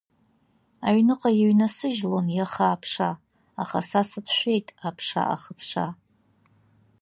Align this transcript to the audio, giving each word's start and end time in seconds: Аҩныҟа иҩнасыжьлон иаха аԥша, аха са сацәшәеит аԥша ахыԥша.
Аҩныҟа 0.87 1.29
иҩнасыжьлон 1.41 2.27
иаха 2.37 2.65
аԥша, 2.69 3.09
аха 3.61 3.79
са 3.89 4.01
сацәшәеит 4.09 4.67
аԥша 4.87 5.21
ахыԥша. 5.35 5.87